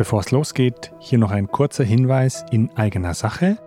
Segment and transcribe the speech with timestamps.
[0.00, 3.58] Bevor es losgeht, hier noch ein kurzer Hinweis in eigener Sache.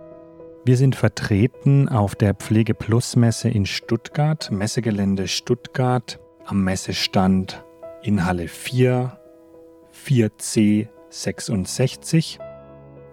[0.64, 7.64] Wir sind vertreten auf der Pflege Plus Messe in Stuttgart, Messegelände Stuttgart, am Messestand
[8.02, 9.16] in Halle 4,
[9.94, 12.40] 4C 66.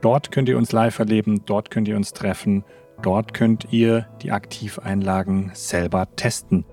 [0.02, 2.64] Dort könnt ihr uns live erleben, dort könnt ihr uns treffen,
[3.04, 6.66] dort könnt ihr die Aktiveinlagen selber testen.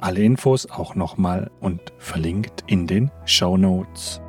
[0.00, 4.20] Alle Infos auch nochmal und verlinkt in den Show Notes.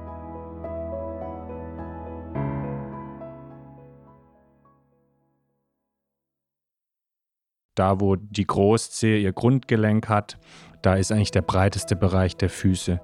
[7.76, 10.38] Da, wo die Großzehe ihr Grundgelenk hat,
[10.82, 13.02] da ist eigentlich der breiteste Bereich der Füße.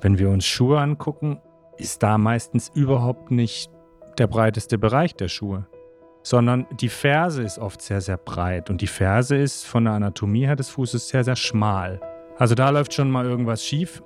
[0.00, 1.40] Wenn wir uns Schuhe angucken,
[1.76, 3.70] ist da meistens überhaupt nicht
[4.18, 5.66] der breiteste Bereich der Schuhe,
[6.22, 10.46] sondern die Ferse ist oft sehr, sehr breit und die Ferse ist von der Anatomie
[10.46, 12.00] her des Fußes sehr, sehr schmal.
[12.38, 14.02] Also da läuft schon mal irgendwas schief.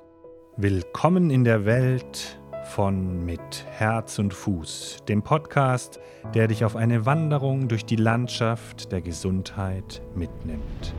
[0.56, 6.00] Willkommen in der Welt von Mit Herz und Fuß, dem Podcast,
[6.34, 10.94] der dich auf eine Wanderung durch die Landschaft der Gesundheit mitnimmt.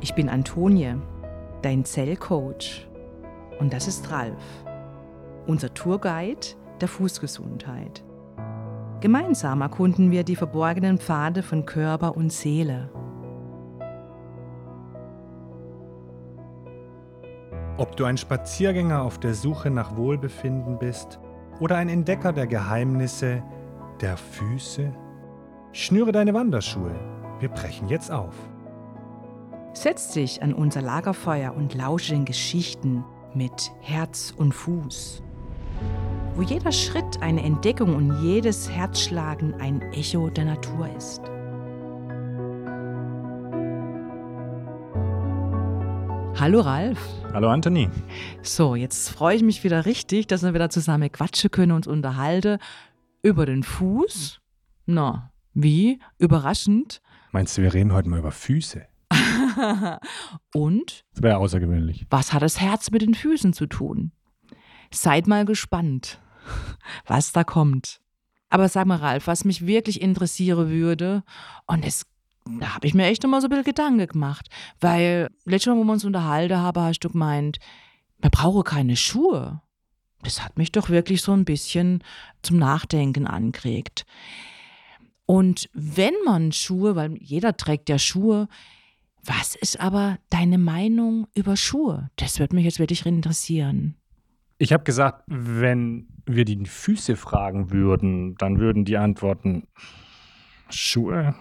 [0.00, 0.94] Ich bin Antonie,
[1.62, 2.89] dein Zellcoach.
[3.60, 4.42] Und das ist Ralf,
[5.46, 8.02] unser Tourguide der Fußgesundheit.
[9.00, 12.90] Gemeinsam erkunden wir die verborgenen Pfade von Körper und Seele.
[17.76, 21.18] Ob du ein Spaziergänger auf der Suche nach Wohlbefinden bist
[21.60, 23.42] oder ein Entdecker der Geheimnisse
[24.00, 24.90] der Füße,
[25.72, 26.94] schnüre deine Wanderschuhe.
[27.40, 28.34] Wir brechen jetzt auf.
[29.72, 35.22] Setz dich an unser Lagerfeuer und lausche den Geschichten mit Herz und Fuß
[36.34, 41.20] wo jeder Schritt eine Entdeckung und jedes Herzschlagen ein Echo der Natur ist.
[46.40, 46.98] Hallo Ralf.
[47.34, 47.90] Hallo Anthony.
[48.42, 51.86] So, jetzt freue ich mich wieder richtig, dass wir wieder zusammen quatschen können und uns
[51.88, 52.58] unterhalten
[53.22, 54.40] über den Fuß.
[54.86, 56.00] Na, wie?
[56.18, 57.02] Überraschend.
[57.32, 58.86] Meinst du, wir reden heute mal über Füße?
[60.54, 61.04] Und?
[61.14, 62.06] Das wäre außergewöhnlich.
[62.10, 64.12] Was hat das Herz mit den Füßen zu tun?
[64.92, 66.20] Seid mal gespannt
[67.06, 68.00] was da kommt.
[68.48, 71.22] Aber sag mal, Ralf, was mich wirklich interessieren würde,
[71.66, 72.04] und das,
[72.58, 74.48] da habe ich mir echt immer so ein bisschen Gedanken gemacht,
[74.80, 77.58] weil letztes Mal, wo wir uns unterhalten haben, hast du gemeint,
[78.18, 79.62] man brauche keine Schuhe.
[80.22, 82.02] Das hat mich doch wirklich so ein bisschen
[82.42, 84.04] zum Nachdenken angeregt.
[85.24, 88.48] Und wenn man Schuhe, weil jeder trägt ja Schuhe,
[89.24, 92.10] was ist aber deine Meinung über Schuhe?
[92.16, 93.96] Das würde mich jetzt wirklich interessieren.
[94.58, 99.66] Ich habe gesagt, wenn wir die Füße fragen würden, dann würden die antworten,
[100.68, 101.34] Schuhe?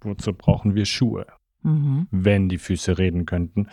[0.00, 1.26] Wozu brauchen wir Schuhe?
[1.62, 2.06] Mhm.
[2.10, 3.68] Wenn die Füße reden könnten,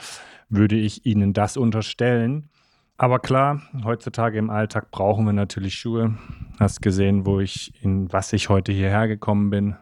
[0.50, 2.50] würde ich ihnen das unterstellen.
[2.98, 6.18] Aber klar, heutzutage im Alltag brauchen wir natürlich Schuhe.
[6.60, 9.76] Hast gesehen, wo ich in was ich heute hierher gekommen bin.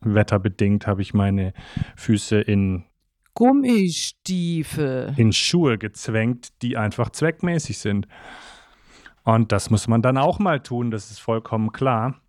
[0.00, 1.52] Wetterbedingt habe ich meine
[1.96, 2.84] Füße in
[3.34, 5.14] Gummistiefel.
[5.16, 8.08] In Schuhe gezwängt, die einfach zweckmäßig sind.
[9.22, 12.20] Und das muss man dann auch mal tun, das ist vollkommen klar.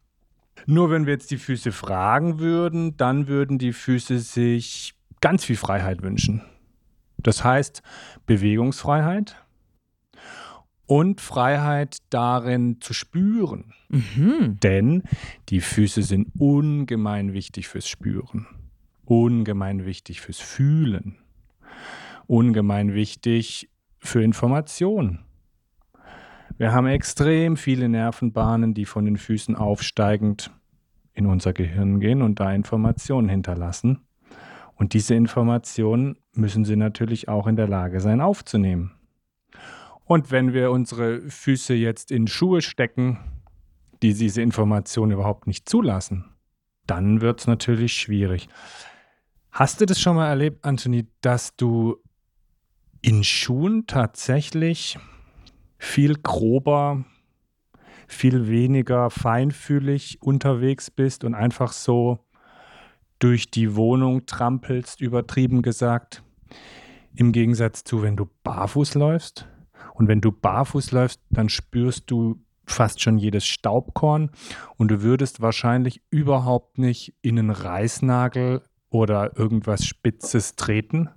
[0.65, 5.55] Nur wenn wir jetzt die Füße fragen würden, dann würden die Füße sich ganz viel
[5.55, 6.41] Freiheit wünschen.
[7.17, 7.81] Das heißt
[8.25, 9.35] Bewegungsfreiheit
[10.89, 13.73] und Freiheit darin zu spüren.
[13.89, 14.59] Mhm.
[14.61, 15.03] Denn
[15.49, 18.47] die Füße sind ungemein wichtig fürs Spüren
[19.09, 21.17] ungemein wichtig fürs Fühlen,
[22.27, 25.19] ungemein wichtig für Information.
[26.57, 30.51] Wir haben extrem viele Nervenbahnen, die von den Füßen aufsteigend
[31.13, 34.01] in unser Gehirn gehen und da Informationen hinterlassen.
[34.75, 38.91] Und diese Informationen müssen sie natürlich auch in der Lage sein aufzunehmen.
[40.09, 43.19] Und wenn wir unsere Füße jetzt in Schuhe stecken,
[44.01, 46.25] die diese Informationen überhaupt nicht zulassen,
[46.87, 48.49] dann wird es natürlich schwierig.
[49.51, 51.97] Hast du das schon mal erlebt, Anthony, dass du
[53.03, 54.97] in Schuhen tatsächlich
[55.77, 57.05] viel grober,
[58.07, 62.17] viel weniger feinfühlig unterwegs bist und einfach so
[63.19, 66.23] durch die Wohnung trampelst, übertrieben gesagt,
[67.13, 69.47] im Gegensatz zu, wenn du barfuß läufst.
[69.93, 74.29] Und wenn du barfuß läufst, dann spürst du fast schon jedes Staubkorn
[74.77, 81.09] und du würdest wahrscheinlich überhaupt nicht in einen Reißnagel oder irgendwas Spitzes treten?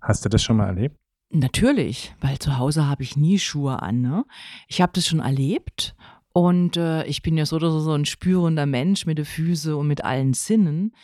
[0.00, 0.96] Hast du das schon mal erlebt?
[1.30, 4.00] Natürlich, weil zu Hause habe ich nie Schuhe an.
[4.00, 4.24] Ne?
[4.68, 5.96] Ich habe das schon erlebt
[6.32, 10.04] und äh, ich bin ja so so ein spürender Mensch mit den Füßen und mit
[10.04, 10.94] allen Sinnen.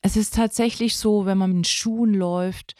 [0.00, 2.74] Es ist tatsächlich so, wenn man mit Schuhen läuft,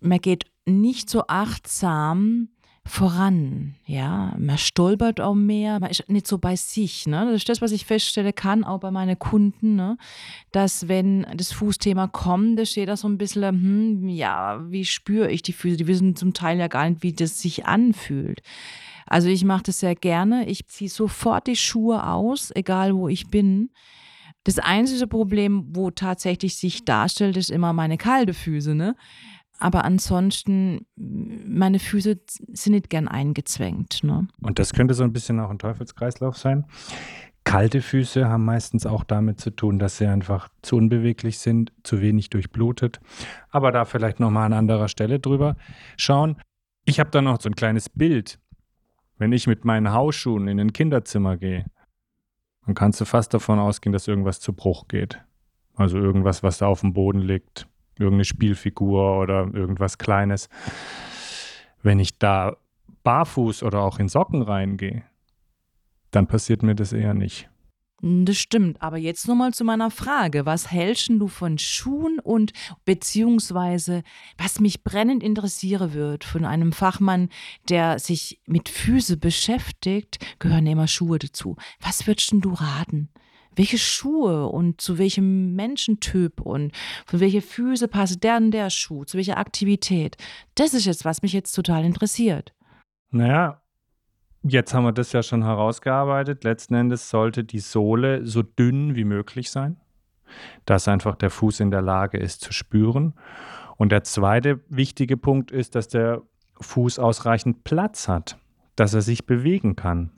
[0.00, 2.48] man geht nicht so achtsam
[2.86, 7.26] voran, ja, man stolpert auch mehr, man ist nicht so bei sich, ne?
[7.26, 9.98] Das ist das, was ich feststelle kann, auch bei meinen Kunden, ne?
[10.52, 15.30] Dass wenn das Fußthema kommt, da steht da so ein bisschen, hm, ja, wie spüre
[15.30, 15.76] ich die Füße?
[15.76, 18.40] Die wissen zum Teil ja gar nicht, wie das sich anfühlt.
[19.06, 20.48] Also ich mache das sehr gerne.
[20.48, 23.70] Ich ziehe sofort die Schuhe aus, egal wo ich bin.
[24.44, 28.94] Das einzige Problem, wo tatsächlich sich darstellt, ist immer meine kalte Füße, ne?
[29.58, 32.18] Aber ansonsten, meine Füße
[32.52, 34.02] sind nicht gern eingezwängt.
[34.02, 34.28] Ne?
[34.40, 36.66] Und das könnte so ein bisschen auch ein Teufelskreislauf sein.
[37.44, 42.00] Kalte Füße haben meistens auch damit zu tun, dass sie einfach zu unbeweglich sind, zu
[42.00, 43.00] wenig durchblutet.
[43.50, 45.56] Aber da vielleicht nochmal an anderer Stelle drüber
[45.96, 46.36] schauen.
[46.84, 48.40] Ich habe da noch so ein kleines Bild.
[49.16, 51.64] Wenn ich mit meinen Hausschuhen in ein Kinderzimmer gehe,
[52.66, 55.22] dann kannst du fast davon ausgehen, dass irgendwas zu Bruch geht.
[55.76, 60.48] Also irgendwas, was da auf dem Boden liegt, irgendeine Spielfigur oder irgendwas Kleines.
[61.82, 62.56] Wenn ich da
[63.04, 65.04] barfuß oder auch in Socken reingehe,
[66.10, 67.48] dann passiert mir das eher nicht.
[68.02, 70.44] Das stimmt, aber jetzt nochmal zu meiner Frage.
[70.44, 72.52] Was hältst du von Schuhen und
[72.84, 74.02] beziehungsweise,
[74.36, 77.30] was mich brennend interessieren wird, von einem Fachmann,
[77.70, 81.56] der sich mit Füße beschäftigt, gehören immer Schuhe dazu.
[81.80, 83.08] Was würdest du raten?
[83.56, 86.72] Welche Schuhe und zu welchem Menschentyp und
[87.06, 90.16] von welche Füße passt der und der Schuh, zu welcher Aktivität.
[90.54, 92.52] Das ist jetzt, was mich jetzt total interessiert.
[93.10, 93.62] Naja,
[94.42, 96.44] jetzt haben wir das ja schon herausgearbeitet.
[96.44, 99.80] Letzten Endes sollte die Sohle so dünn wie möglich sein,
[100.64, 103.14] dass einfach der Fuß in der Lage ist zu spüren.
[103.76, 106.22] Und der zweite wichtige Punkt ist, dass der
[106.60, 108.38] Fuß ausreichend Platz hat,
[108.74, 110.12] dass er sich bewegen kann.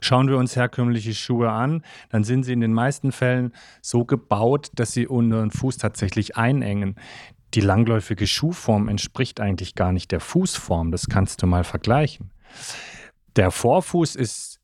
[0.00, 4.70] Schauen wir uns herkömmliche Schuhe an, dann sind sie in den meisten Fällen so gebaut,
[4.74, 6.96] dass sie unseren Fuß tatsächlich einengen.
[7.54, 12.30] Die langläufige Schuhform entspricht eigentlich gar nicht der Fußform, das kannst du mal vergleichen.
[13.36, 14.60] Der Vorfuß ist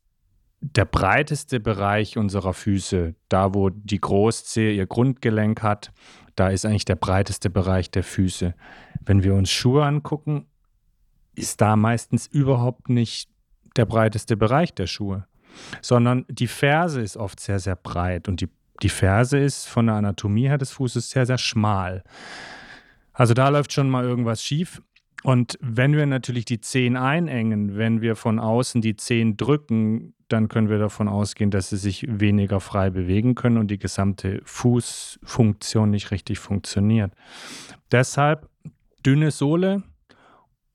[0.61, 5.91] der breiteste Bereich unserer Füße, da wo die Großzehe ihr Grundgelenk hat,
[6.35, 8.55] da ist eigentlich der breiteste Bereich der Füße.
[9.05, 10.47] Wenn wir uns Schuhe angucken,
[11.35, 13.29] ist da meistens überhaupt nicht
[13.75, 15.25] der breiteste Bereich der Schuhe,
[15.81, 18.49] sondern die Ferse ist oft sehr, sehr breit und die,
[18.81, 22.03] die Ferse ist von der Anatomie her des Fußes sehr, sehr schmal.
[23.13, 24.81] Also da läuft schon mal irgendwas schief.
[25.23, 30.49] Und wenn wir natürlich die Zehen einengen, wenn wir von außen die Zehen drücken, dann
[30.49, 35.91] können wir davon ausgehen, dass sie sich weniger frei bewegen können und die gesamte Fußfunktion
[35.91, 37.13] nicht richtig funktioniert.
[37.91, 38.49] Deshalb
[39.05, 39.83] dünne Sohle,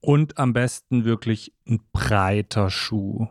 [0.00, 3.28] und am besten wirklich ein breiter Schuh.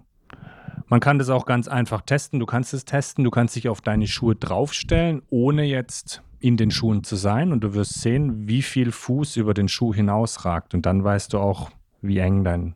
[0.88, 2.40] Man kann das auch ganz einfach testen.
[2.40, 6.72] Du kannst es testen, du kannst dich auf deine Schuhe draufstellen, ohne jetzt in den
[6.72, 10.86] Schuhen zu sein und du wirst sehen, wie viel Fuß über den Schuh hinausragt und
[10.86, 11.72] dann weißt du auch,
[12.02, 12.76] wie eng dein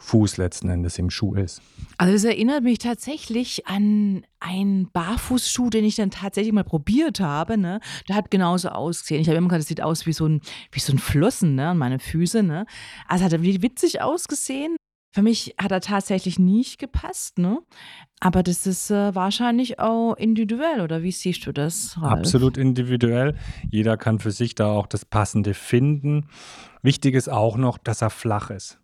[0.00, 1.60] Fuß letzten Endes im Schuh ist.
[1.98, 7.58] Also es erinnert mich tatsächlich an einen Barfußschuh, den ich dann tatsächlich mal probiert habe.
[7.58, 7.80] Ne?
[8.08, 9.20] Der hat genauso ausgesehen.
[9.20, 10.40] Ich habe immer gesagt, das sieht aus wie so ein,
[10.72, 11.68] wie so ein Flossen ne?
[11.68, 12.42] an meine Füße.
[12.42, 12.64] Ne?
[13.06, 14.76] Also hat er witzig ausgesehen.
[15.12, 17.58] Für mich hat er tatsächlich nicht gepasst, ne?
[18.20, 21.96] Aber das ist äh, wahrscheinlich auch individuell, oder wie siehst du das?
[22.00, 22.20] Ralf?
[22.20, 23.34] Absolut individuell.
[23.68, 26.28] Jeder kann für sich da auch das Passende finden.
[26.82, 28.79] Wichtig ist auch noch, dass er flach ist.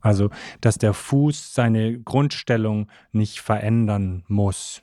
[0.00, 0.30] Also,
[0.60, 4.82] dass der Fuß seine Grundstellung nicht verändern muss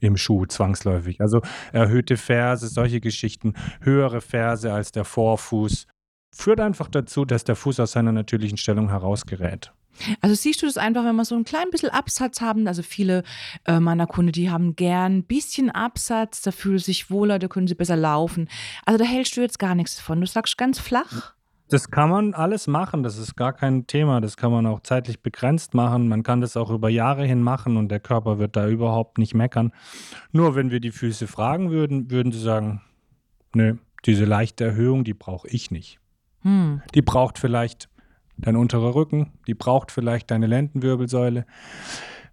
[0.00, 1.20] im Schuh zwangsläufig.
[1.20, 1.40] Also
[1.72, 5.86] erhöhte Ferse, solche Geschichten, höhere Ferse als der Vorfuß,
[6.34, 9.72] führt einfach dazu, dass der Fuß aus seiner natürlichen Stellung herausgerät.
[10.20, 13.22] Also siehst du das einfach, wenn wir so ein klein bisschen Absatz haben, also viele
[13.64, 17.46] äh, meiner Kunden, die haben gern ein bisschen Absatz, da fühlen sie sich wohler, da
[17.46, 18.48] können sie besser laufen.
[18.84, 20.20] Also da hältst du jetzt gar nichts von.
[20.20, 21.34] Du sagst ganz flach.
[21.68, 24.20] Das kann man alles machen, das ist gar kein Thema.
[24.20, 26.08] Das kann man auch zeitlich begrenzt machen.
[26.08, 29.34] Man kann das auch über Jahre hin machen und der Körper wird da überhaupt nicht
[29.34, 29.72] meckern.
[30.30, 32.82] Nur wenn wir die Füße fragen würden, würden sie sagen,
[33.54, 35.98] nö, diese leichte Erhöhung, die brauche ich nicht.
[36.42, 36.82] Hm.
[36.94, 37.88] Die braucht vielleicht
[38.36, 41.46] dein unterer Rücken, die braucht vielleicht deine Lendenwirbelsäule,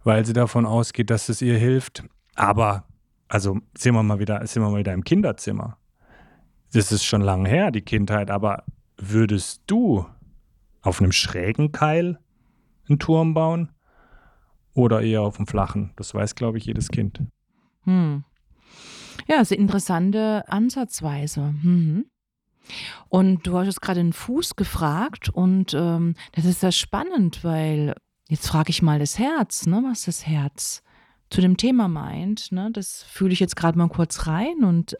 [0.04, 2.04] weil sie davon ausgeht, dass es ihr hilft.
[2.36, 2.86] Aber,
[3.28, 5.78] also sind wir mal wieder, sind wir mal wieder im Kinderzimmer.
[6.74, 8.64] Das ist schon lange her, die Kindheit, aber
[9.04, 10.06] Würdest du
[10.84, 12.20] auf einem schrägen Keil
[12.88, 13.72] einen Turm bauen
[14.74, 15.92] oder eher auf einem flachen?
[15.96, 17.20] Das weiß, glaube ich, jedes Kind.
[17.86, 18.24] Hm.
[19.28, 21.56] Ja, ist eine interessante Ansatzweise.
[21.64, 22.06] Mhm.
[23.10, 27.96] Und du hast jetzt gerade den Fuß gefragt und ähm, das ist sehr spannend, weil
[28.30, 30.84] jetzt frage ich mal das Herz, ne, was das Herz
[31.32, 32.52] zu dem Thema meint.
[32.52, 32.70] Ne?
[32.72, 34.96] Das fühle ich jetzt gerade mal kurz rein und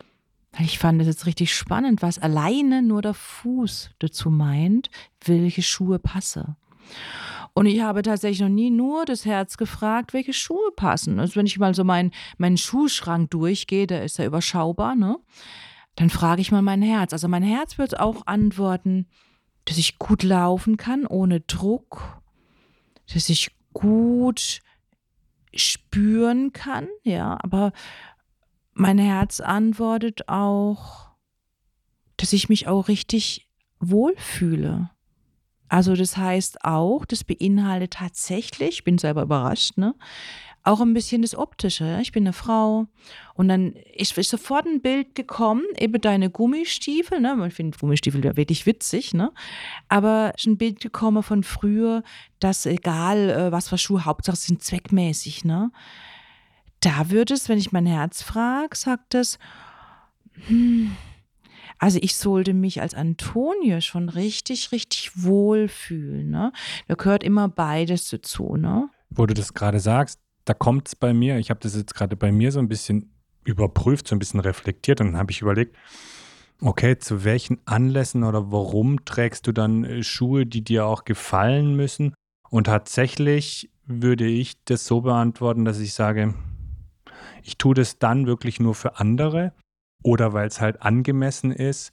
[0.60, 4.90] ich fand es jetzt richtig spannend, was alleine nur der Fuß dazu meint,
[5.24, 6.56] welche Schuhe passe.
[7.54, 11.20] Und ich habe tatsächlich noch nie nur das Herz gefragt, welche Schuhe passen.
[11.20, 15.18] Also wenn ich mal so meinen mein Schuhschrank durchgehe, der ist ja überschaubar, ne?
[15.96, 17.12] Dann frage ich mal mein Herz.
[17.12, 19.08] Also mein Herz wird auch antworten,
[19.66, 22.22] dass ich gut laufen kann, ohne Druck,
[23.14, 24.62] dass ich gut
[25.54, 27.74] spüren kann, ja, aber
[28.74, 31.10] mein Herz antwortet auch,
[32.18, 33.48] dass ich mich auch richtig
[33.80, 34.90] wohlfühle.
[35.68, 39.96] Also das heißt auch, das beinhaltet tatsächlich, ich bin selber überrascht, ne,
[40.64, 42.00] auch ein bisschen das Optische.
[42.02, 42.88] Ich bin eine Frau
[43.34, 47.46] und dann ist, ist sofort ein Bild gekommen, eben deine Gummistiefel, ne?
[47.48, 49.32] Ich finde Gummistiefel ja wirklich witzig, ne?
[49.90, 52.04] Aber ist ein Bild gekommen von früher,
[52.40, 55.72] dass egal äh, was für Schuhe, Hauptsache sind zweckmäßig, ne?
[56.82, 59.40] Da wird es, wenn ich mein Herz frage, sagt es,
[60.48, 60.96] hm,
[61.78, 66.30] also ich sollte mich als Antonie schon richtig, richtig wohlfühlen.
[66.30, 66.52] Ne?
[66.88, 68.56] Da gehört immer beides dazu.
[68.56, 68.90] Ne?
[69.10, 72.16] Wo du das gerade sagst, da kommt es bei mir, ich habe das jetzt gerade
[72.16, 73.12] bei mir so ein bisschen
[73.44, 75.76] überprüft, so ein bisschen reflektiert und dann habe ich überlegt,
[76.62, 81.76] okay, zu welchen Anlässen oder warum trägst du dann äh, Schuhe, die dir auch gefallen
[81.76, 82.14] müssen?
[82.50, 86.36] Und tatsächlich würde ich das so beantworten, dass ich sage,
[87.44, 89.54] ich tue das dann wirklich nur für andere
[90.04, 91.92] oder weil es halt angemessen ist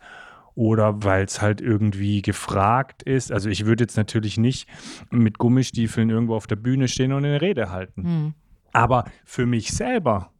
[0.54, 3.30] oder weil es halt irgendwie gefragt ist.
[3.30, 4.68] Also ich würde jetzt natürlich nicht
[5.10, 8.02] mit Gummistiefeln irgendwo auf der Bühne stehen und eine Rede halten.
[8.02, 8.34] Hm.
[8.72, 10.32] Aber für mich selber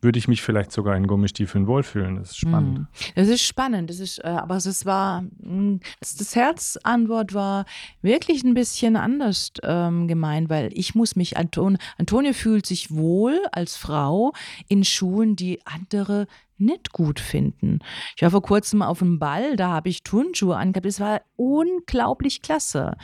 [0.00, 2.16] würde ich mich vielleicht sogar in Gummistiefeln wohlfühlen.
[2.16, 2.78] Das ist spannend.
[2.78, 2.86] Hm.
[3.14, 3.90] Das ist spannend.
[3.90, 7.64] Das ist, äh, aber es war, hm, das Herzantwort war
[8.02, 13.40] wirklich ein bisschen anders ähm, gemeint, weil ich muss mich, Anton, Antonia fühlt sich wohl
[13.52, 14.32] als Frau
[14.68, 16.26] in Schuhen, die andere
[16.58, 17.80] nicht gut finden.
[18.16, 20.86] Ich war vor kurzem auf einem Ball, da habe ich Turnschuhe angehabt.
[20.86, 22.96] Es war unglaublich klasse.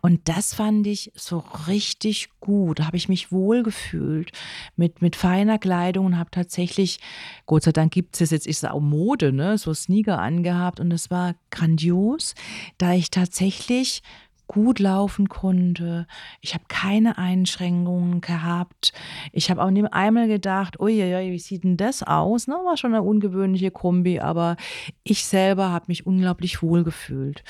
[0.00, 2.78] Und das fand ich so richtig gut.
[2.78, 4.32] Da habe ich mich wohl gefühlt
[4.76, 7.00] mit, mit feiner Kleidung und habe tatsächlich,
[7.46, 9.58] Gott sei Dank gibt es jetzt, ist es auch Mode, ne?
[9.58, 10.80] so Sneaker angehabt.
[10.80, 12.34] Und es war grandios,
[12.78, 14.02] da ich tatsächlich
[14.46, 16.06] gut laufen konnte.
[16.40, 18.92] Ich habe keine Einschränkungen gehabt.
[19.32, 22.46] Ich habe auch nicht einmal gedacht, uiuiui, wie sieht denn das aus?
[22.46, 24.56] Ne, war schon eine ungewöhnliche Kombi, aber
[25.02, 27.42] ich selber habe mich unglaublich wohl gefühlt.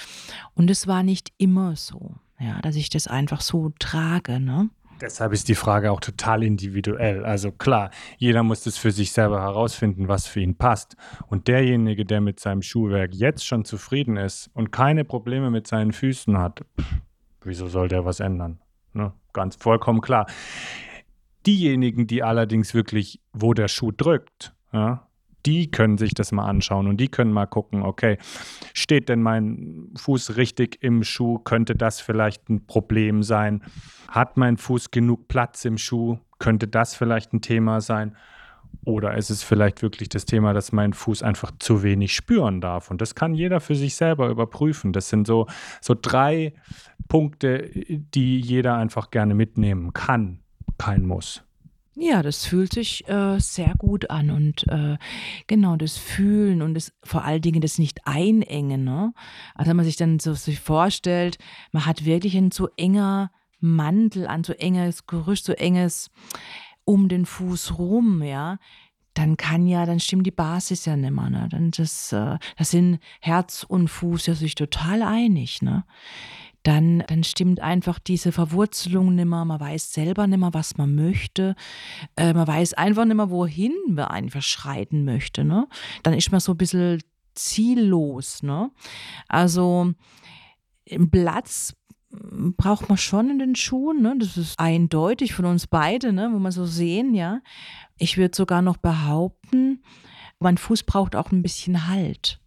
[0.54, 4.40] Und es war nicht immer so, ja, dass ich das einfach so trage.
[4.40, 4.70] Ne?
[5.00, 7.24] Deshalb ist die Frage auch total individuell.
[7.24, 10.96] Also klar, jeder muss das für sich selber herausfinden, was für ihn passt.
[11.26, 15.92] Und derjenige, der mit seinem Schuhwerk jetzt schon zufrieden ist und keine Probleme mit seinen
[15.92, 16.64] Füßen hat,
[17.42, 18.60] wieso soll der was ändern?
[18.92, 19.12] Ne?
[19.32, 20.26] Ganz vollkommen klar.
[21.46, 25.06] Diejenigen, die allerdings wirklich, wo der Schuh drückt, ja,
[25.46, 28.18] die können sich das mal anschauen und die können mal gucken, okay,
[28.72, 31.38] steht denn mein Fuß richtig im Schuh?
[31.38, 33.62] Könnte das vielleicht ein Problem sein?
[34.08, 36.18] Hat mein Fuß genug Platz im Schuh?
[36.38, 38.16] Könnte das vielleicht ein Thema sein?
[38.84, 42.90] Oder ist es vielleicht wirklich das Thema, dass mein Fuß einfach zu wenig spüren darf?
[42.90, 44.92] Und das kann jeder für sich selber überprüfen.
[44.92, 45.46] Das sind so,
[45.80, 46.54] so drei
[47.08, 50.40] Punkte, die jeder einfach gerne mitnehmen kann,
[50.76, 51.44] kein Muss.
[51.96, 54.98] Ja, das fühlt sich äh, sehr gut an und äh,
[55.46, 58.82] genau das Fühlen und das, vor allen Dingen das nicht einengen.
[58.82, 59.12] Ne?
[59.54, 61.38] Also wenn man sich dann so sich vorstellt,
[61.70, 66.10] man hat wirklich ein so enger Mantel an, so enges Gerüst, so enges
[66.84, 68.58] um den Fuß rum, ja,
[69.14, 71.48] dann kann ja, dann stimmt die Basis ja nimmer, ne?
[71.48, 75.84] Dann das, äh, das sind Herz und Fuß ja sich total einig, ne?
[76.64, 79.44] Dann, dann stimmt einfach diese Verwurzelung nimmer.
[79.44, 81.54] Man weiß selber nimmer, was man möchte.
[82.16, 85.44] Äh, man weiß einfach nimmer, wohin man einfach schreiten möchte.
[85.44, 85.68] Ne?
[86.02, 87.02] Dann ist man so ein bisschen
[87.34, 88.42] ziellos.
[88.42, 88.70] Ne?
[89.28, 89.92] Also
[91.10, 91.74] Platz
[92.10, 94.00] braucht man schon in den Schuhen.
[94.00, 94.16] Ne?
[94.18, 96.30] Das ist eindeutig von uns beide, ne?
[96.32, 97.40] wo wir so sehen, ja.
[97.98, 99.82] Ich würde sogar noch behaupten,
[100.40, 102.40] mein Fuß braucht auch ein bisschen Halt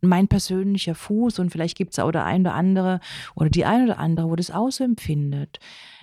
[0.00, 3.00] mein persönlicher Fuß und vielleicht gibt es auch der ein oder andere
[3.34, 5.58] oder die ein oder andere, wo das auch so empfindet.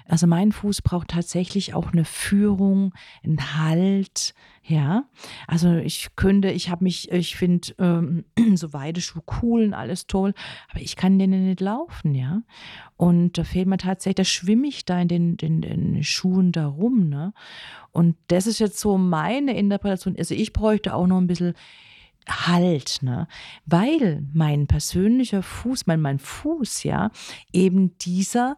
[0.09, 5.03] Also mein Fuß braucht tatsächlich auch eine Führung, einen Halt, ja.
[5.47, 8.23] Also ich könnte, ich habe mich, ich finde ähm,
[8.55, 10.33] so Weideschuh cool und alles toll,
[10.69, 12.41] aber ich kann denen nicht laufen, ja.
[12.95, 16.67] Und da fehlt mir tatsächlich, da schwimme ich da in den, den, den Schuhen da
[16.67, 17.33] rum, ne.
[17.91, 20.15] Und das ist jetzt so meine Interpretation.
[20.17, 21.53] Also ich bräuchte auch noch ein bisschen
[22.27, 23.27] Halt, ne?
[23.65, 27.11] Weil mein persönlicher Fuß, mein, mein Fuß, ja,
[27.53, 28.57] eben dieser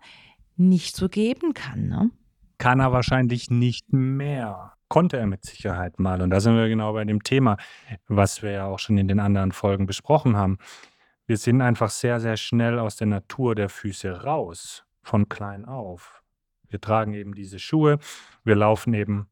[0.58, 2.12] nicht so geben kann, ne?
[2.58, 4.74] Kann er wahrscheinlich nicht mehr.
[4.90, 6.22] Konnte er mit Sicherheit mal.
[6.22, 7.58] Und da sind wir genau bei dem Thema,
[8.08, 10.58] was wir ja auch schon in den anderen Folgen besprochen haben.
[11.26, 16.24] Wir sind einfach sehr, sehr schnell aus der Natur der Füße raus, von klein auf.
[16.68, 18.00] Wir tragen eben diese Schuhe,
[18.44, 19.30] wir laufen eben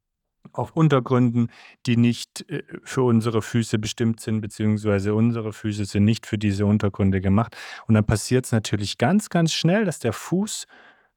[0.53, 1.49] auf Untergründen,
[1.85, 6.65] die nicht äh, für unsere Füße bestimmt sind, beziehungsweise unsere Füße sind nicht für diese
[6.65, 7.55] Untergründe gemacht.
[7.87, 10.65] Und dann passiert es natürlich ganz, ganz schnell, dass der Fuß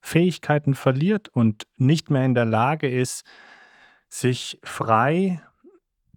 [0.01, 3.25] Fähigkeiten verliert und nicht mehr in der Lage ist,
[4.09, 5.43] sich frei,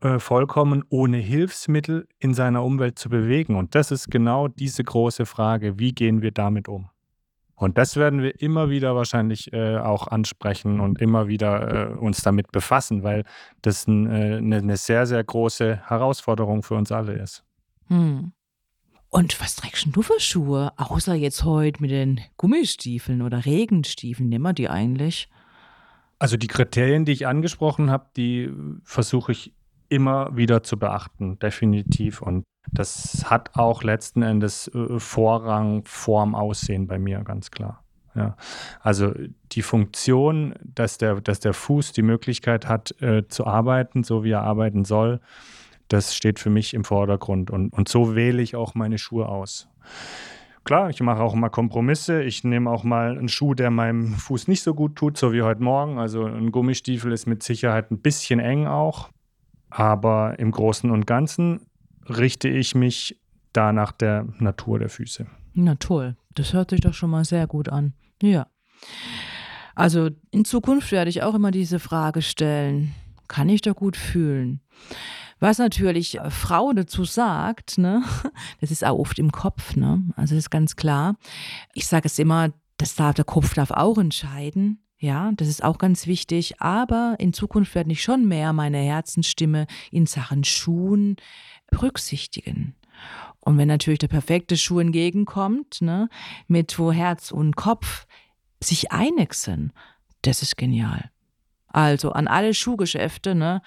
[0.01, 3.55] äh, vollkommen ohne Hilfsmittel in seiner Umwelt zu bewegen.
[3.55, 6.89] Und das ist genau diese große Frage, wie gehen wir damit um?
[7.55, 12.21] Und das werden wir immer wieder wahrscheinlich äh, auch ansprechen und immer wieder äh, uns
[12.21, 13.23] damit befassen, weil
[13.61, 17.43] das ein, äh, eine, eine sehr, sehr große Herausforderung für uns alle ist.
[17.87, 18.33] Hm.
[19.09, 20.71] Und was trägst du für Schuhe?
[20.77, 25.29] Außer jetzt heute mit den Gummistiefeln oder Regenstiefeln, nehmen wir die eigentlich?
[26.17, 28.49] Also die Kriterien, die ich angesprochen habe, die
[28.83, 29.53] versuche ich
[29.93, 32.21] immer wieder zu beachten, definitiv.
[32.21, 37.83] Und das hat auch letzten Endes äh, Vorrang vorm Aussehen bei mir, ganz klar.
[38.15, 38.35] Ja.
[38.81, 39.13] Also
[39.51, 44.31] die Funktion, dass der, dass der Fuß die Möglichkeit hat, äh, zu arbeiten, so wie
[44.31, 45.19] er arbeiten soll,
[45.87, 47.51] das steht für mich im Vordergrund.
[47.51, 49.67] Und, und so wähle ich auch meine Schuhe aus.
[50.63, 52.23] Klar, ich mache auch mal Kompromisse.
[52.23, 55.41] Ich nehme auch mal einen Schuh, der meinem Fuß nicht so gut tut, so wie
[55.41, 55.99] heute Morgen.
[55.99, 59.09] Also ein Gummistiefel ist mit Sicherheit ein bisschen eng auch.
[59.75, 61.61] Aber im Großen und Ganzen
[62.07, 63.19] richte ich mich
[63.53, 65.25] da nach der Natur der Füße.
[65.55, 67.93] Na toll, das hört sich doch schon mal sehr gut an.
[68.21, 68.45] Ja.
[69.73, 72.93] Also in Zukunft werde ich auch immer diese Frage stellen,
[73.27, 74.61] kann ich da gut fühlen?
[75.39, 78.03] Was natürlich Frau dazu sagt, ne,
[78.61, 80.03] das ist auch oft im Kopf, ne?
[80.15, 81.15] Also das ist ganz klar.
[81.73, 84.82] Ich sage es immer, das darf, der Kopf darf auch entscheiden.
[85.03, 86.61] Ja, das ist auch ganz wichtig.
[86.61, 91.17] Aber in Zukunft werde ich schon mehr meine Herzensstimme in Sachen Schuhen
[91.69, 92.73] berücksichtigen.
[93.41, 96.07] Und wenn natürlich der perfekte Schuh entgegenkommt, ne,
[96.47, 98.07] mit wo Herz und Kopf
[98.63, 99.73] sich einig sind,
[100.21, 101.11] das ist genial.
[101.67, 103.61] Also an alle Schuhgeschäfte, ne,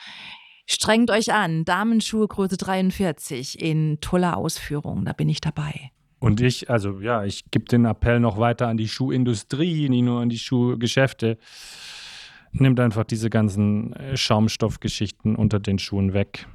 [0.65, 1.67] strengt euch an.
[1.67, 5.91] Damenschuhe Größe 43 in toller Ausführung, da bin ich dabei.
[6.19, 10.21] Und ich, also ja, ich gebe den Appell noch weiter an die Schuhindustrie, nicht nur
[10.21, 11.39] an die Schuhgeschäfte.
[12.53, 16.47] Nimmt einfach diese ganzen äh, Schaumstoffgeschichten unter den Schuhen weg.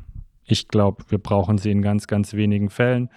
[0.46, 3.10] Ich glaube, wir brauchen sie in ganz, ganz wenigen Fällen.